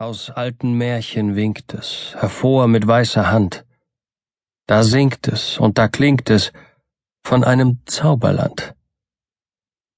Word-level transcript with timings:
Aus 0.00 0.30
alten 0.30 0.72
Märchen 0.72 1.36
winkt 1.36 1.74
es, 1.74 2.14
hervor 2.18 2.68
mit 2.68 2.86
weißer 2.86 3.30
Hand. 3.30 3.66
Da 4.66 4.82
singt 4.82 5.28
es 5.28 5.58
und 5.58 5.76
da 5.76 5.88
klingt 5.88 6.30
es 6.30 6.54
von 7.22 7.44
einem 7.44 7.80
Zauberland, 7.84 8.74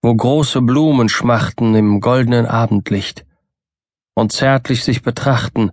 wo 0.03 0.13
große 0.13 0.61
Blumen 0.61 1.09
schmachten 1.09 1.77
im 1.77 2.01
goldenen 2.01 2.47
Abendlicht 2.47 3.25
und 4.17 4.33
zärtlich 4.33 4.83
sich 4.83 5.03
betrachten 5.03 5.71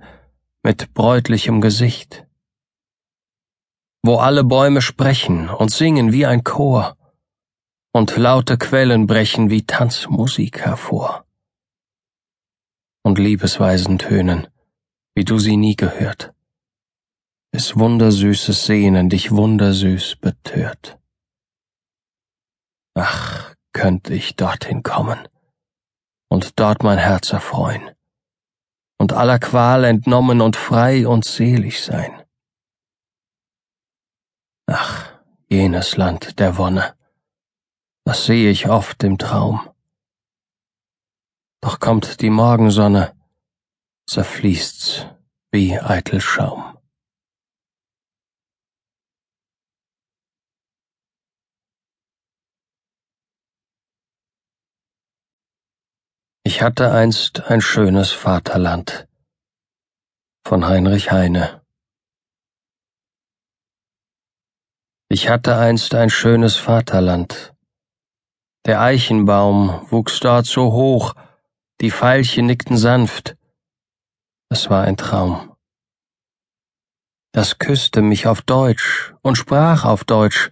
mit 0.61 0.93
bräutlichem 0.93 1.59
Gesicht, 1.59 2.27
wo 4.03 4.17
alle 4.17 4.43
Bäume 4.43 4.83
sprechen 4.83 5.49
und 5.49 5.71
singen 5.71 6.13
wie 6.13 6.27
ein 6.27 6.43
Chor 6.43 6.95
und 7.93 8.15
laute 8.15 8.59
Quellen 8.59 9.07
brechen 9.07 9.49
wie 9.49 9.65
Tanzmusik 9.65 10.59
hervor 10.59 11.25
und 13.03 13.17
Liebesweisen 13.17 13.97
tönen, 13.97 14.47
wie 15.15 15.25
du 15.25 15.39
sie 15.39 15.57
nie 15.57 15.75
gehört, 15.75 16.33
bis 17.51 17.77
wundersüßes 17.77 18.65
Sehnen 18.65 19.09
dich 19.09 19.31
wundersüß 19.31 20.17
betört. 20.17 20.99
Ach, 22.95 23.55
könnt 23.71 24.09
ich 24.09 24.35
dorthin 24.35 24.83
kommen 24.83 25.27
und 26.29 26.59
dort 26.59 26.83
mein 26.83 26.97
Herz 26.97 27.31
erfreuen 27.31 27.91
und 28.97 29.13
aller 29.13 29.39
Qual 29.39 29.83
entnommen 29.85 30.41
und 30.41 30.55
frei 30.55 31.07
und 31.07 31.23
selig 31.23 31.81
sein. 31.81 32.23
Ach, 34.67 35.13
jenes 35.47 35.97
Land 35.97 36.39
der 36.39 36.57
Wonne, 36.57 36.93
das 38.05 38.25
sehe 38.25 38.51
ich 38.51 38.67
oft 38.67 39.03
im 39.03 39.17
Traum 39.17 39.69
doch 41.61 41.79
kommt 41.79 42.21
die 42.21 42.29
Morgensonne, 42.29 43.15
zerfließt's 44.07 45.05
wie 45.51 45.79
eitel 45.79 46.21
Schaum. 46.21 46.77
Ich 56.43 56.63
hatte 56.63 56.91
einst 56.91 57.41
ein 57.41 57.61
schönes 57.61 58.11
Vaterland 58.11 59.07
von 60.45 60.65
Heinrich 60.65 61.11
Heine. 61.11 61.63
Ich 65.09 65.29
hatte 65.29 65.57
einst 65.57 65.93
ein 65.93 66.09
schönes 66.09 66.55
Vaterland. 66.55 67.53
Der 68.65 68.81
Eichenbaum 68.81 69.85
wuchs 69.91 70.19
dort 70.19 70.47
so 70.47 70.71
hoch, 70.71 71.13
die 71.81 71.91
Veilchen 71.91 72.45
nickten 72.45 72.77
sanft. 72.77 73.37
Es 74.49 74.69
war 74.69 74.83
ein 74.83 74.97
Traum. 74.97 75.55
Das 77.31 77.59
küsste 77.59 78.01
mich 78.01 78.27
auf 78.27 78.41
Deutsch 78.41 79.13
und 79.21 79.37
sprach 79.37 79.85
auf 79.85 80.03
Deutsch. 80.03 80.51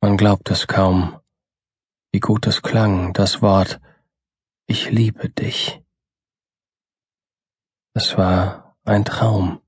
Man 0.00 0.16
glaubt 0.16 0.50
es 0.50 0.66
kaum, 0.66 1.20
wie 2.12 2.20
gut 2.20 2.46
es 2.46 2.62
klang, 2.62 3.12
das 3.12 3.42
Wort 3.42 3.80
Ich 4.66 4.90
liebe 4.90 5.28
dich. 5.28 5.82
Es 7.94 8.16
war 8.16 8.76
ein 8.84 9.04
Traum. 9.04 9.60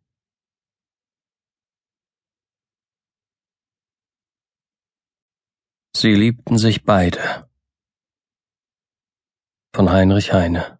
Sie 5.94 6.14
liebten 6.14 6.56
sich 6.56 6.84
beide 6.84 7.51
von 9.74 9.90
Heinrich 9.90 10.32
Heine. 10.32 10.78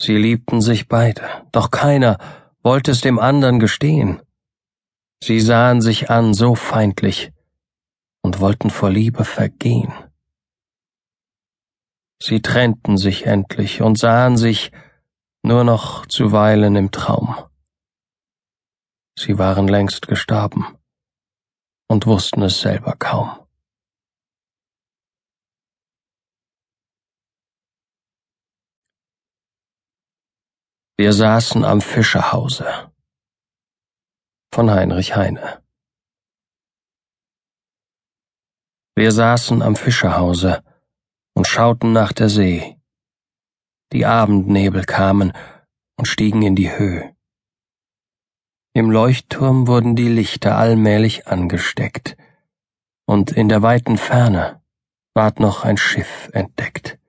Sie 0.00 0.16
liebten 0.16 0.60
sich 0.60 0.88
beide, 0.88 1.46
doch 1.52 1.70
keiner 1.70 2.18
wollte 2.62 2.90
es 2.90 3.00
dem 3.00 3.18
anderen 3.18 3.60
gestehen. 3.60 4.20
Sie 5.22 5.40
sahen 5.40 5.80
sich 5.80 6.10
an 6.10 6.34
so 6.34 6.56
feindlich 6.56 7.32
und 8.22 8.40
wollten 8.40 8.70
vor 8.70 8.90
Liebe 8.90 9.24
vergehen. 9.24 9.92
Sie 12.20 12.42
trennten 12.42 12.96
sich 12.96 13.26
endlich 13.26 13.82
und 13.82 13.98
sahen 13.98 14.36
sich 14.36 14.72
nur 15.44 15.62
noch 15.64 16.06
zuweilen 16.06 16.74
im 16.76 16.90
Traum. 16.90 17.36
Sie 19.16 19.38
waren 19.38 19.68
längst 19.68 20.08
gestorben 20.08 20.78
und 21.88 22.06
wussten 22.06 22.42
es 22.42 22.60
selber 22.60 22.94
kaum. 22.98 23.41
Wir 31.02 31.12
saßen 31.12 31.64
am 31.64 31.80
Fischerhause 31.80 32.92
von 34.54 34.70
Heinrich 34.70 35.16
Heine. 35.16 35.60
Wir 38.94 39.10
saßen 39.10 39.62
am 39.62 39.74
Fischerhause 39.74 40.62
und 41.34 41.48
schauten 41.48 41.92
nach 41.92 42.12
der 42.12 42.28
See. 42.28 42.78
Die 43.92 44.06
Abendnebel 44.06 44.84
kamen 44.84 45.32
und 45.96 46.06
stiegen 46.06 46.42
in 46.42 46.54
die 46.54 46.70
Höhe. 46.70 47.16
Im 48.72 48.88
Leuchtturm 48.88 49.66
wurden 49.66 49.96
die 49.96 50.08
Lichter 50.08 50.56
allmählich 50.56 51.26
angesteckt, 51.26 52.16
und 53.06 53.32
in 53.32 53.48
der 53.48 53.62
weiten 53.62 53.98
Ferne 53.98 54.62
ward 55.14 55.40
noch 55.40 55.64
ein 55.64 55.78
Schiff 55.78 56.30
entdeckt. 56.32 57.01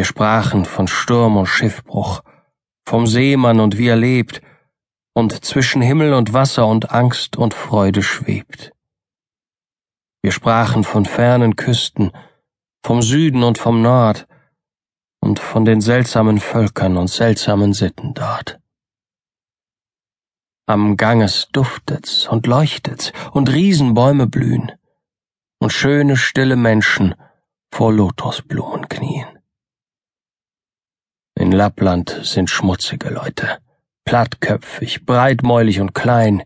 Wir 0.00 0.06
sprachen 0.06 0.64
von 0.64 0.88
Sturm 0.88 1.36
und 1.36 1.44
Schiffbruch, 1.44 2.22
vom 2.88 3.06
Seemann 3.06 3.60
und 3.60 3.76
wie 3.76 3.88
er 3.88 3.96
lebt, 3.96 4.40
und 5.12 5.44
zwischen 5.44 5.82
Himmel 5.82 6.14
und 6.14 6.32
Wasser 6.32 6.66
und 6.66 6.90
Angst 6.90 7.36
und 7.36 7.52
Freude 7.52 8.02
schwebt. 8.02 8.72
Wir 10.22 10.32
sprachen 10.32 10.84
von 10.84 11.04
fernen 11.04 11.54
Küsten, 11.54 12.12
vom 12.82 13.02
Süden 13.02 13.42
und 13.42 13.58
vom 13.58 13.82
Nord, 13.82 14.26
und 15.20 15.38
von 15.38 15.66
den 15.66 15.82
seltsamen 15.82 16.40
Völkern 16.40 16.96
und 16.96 17.08
seltsamen 17.08 17.74
Sitten 17.74 18.14
dort. 18.14 18.58
Am 20.66 20.96
Ganges 20.96 21.48
duftet's 21.52 22.26
und 22.26 22.46
leuchtet's 22.46 23.12
und 23.32 23.52
Riesenbäume 23.52 24.26
blühen 24.26 24.72
und 25.58 25.74
schöne 25.74 26.16
stille 26.16 26.56
Menschen 26.56 27.14
vor 27.70 27.92
Lotusblumen 27.92 28.88
knien. 28.88 29.39
In 31.50 31.56
Lappland 31.56 32.20
sind 32.22 32.48
schmutzige 32.48 33.10
Leute, 33.10 33.58
plattköpfig, 34.04 35.04
breitmäulig 35.04 35.80
und 35.80 35.96
klein. 35.96 36.44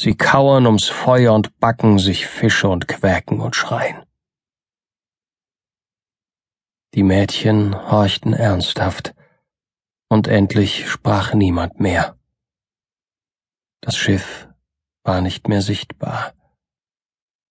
Sie 0.00 0.16
kauern 0.16 0.66
ums 0.66 0.88
Feuer 0.88 1.32
und 1.32 1.56
backen 1.60 2.00
sich 2.00 2.26
Fische 2.26 2.68
und 2.68 2.88
quäken 2.88 3.40
und 3.40 3.54
schreien. 3.54 4.02
Die 6.94 7.04
Mädchen 7.04 7.72
horchten 7.88 8.32
ernsthaft, 8.32 9.14
und 10.08 10.26
endlich 10.26 10.90
sprach 10.90 11.32
niemand 11.32 11.78
mehr. 11.78 12.18
Das 13.80 13.96
Schiff 13.96 14.48
war 15.04 15.20
nicht 15.20 15.46
mehr 15.46 15.62
sichtbar. 15.62 16.34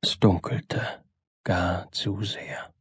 Es 0.01 0.19
dunkelte 0.19 0.85
gar 1.45 1.89
zu 1.93 2.23
sehr. 2.23 2.73